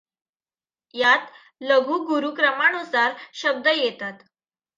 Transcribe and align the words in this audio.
यात 0.93 1.27
लघुगुरूक्रमानुसार 1.61 3.13
शब्द 3.33 3.67
येतात. 3.67 4.13